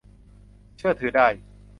[0.77, 1.27] เชื่อถือได้